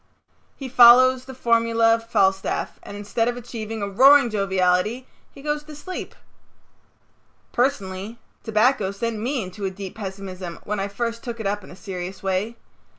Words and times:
He 0.55 0.67
follows 0.67 1.25
the 1.25 1.33
formulæ 1.35 1.93
of 1.93 2.09
Falstaff 2.09 2.79
and 2.81 2.97
instead 2.97 3.27
of 3.27 3.37
achieving 3.37 3.83
a 3.83 3.87
roaring 3.87 4.31
joviality 4.31 5.05
he 5.31 5.43
goes 5.43 5.61
to 5.65 5.75
sleep. 5.75 6.15
Personally 7.51 8.17
tobacco 8.43 8.89
sent 8.89 9.19
me 9.19 9.43
into 9.43 9.63
a 9.63 9.69
deep 9.69 9.93
pessimism 9.93 10.57
when 10.63 10.79
I 10.79 10.87
first 10.87 11.23
took 11.23 11.39
it 11.39 11.45
up 11.45 11.63
in 11.63 11.69
a 11.69 11.75
serious 11.75 12.23
way. 12.23 12.57